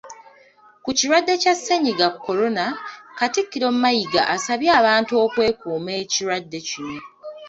[0.83, 2.65] Ku Kirwadde kya sennyiga Corona,
[3.17, 6.97] Katikkiro Mayiga asabye abantu okwekuuma ekirwadde kino.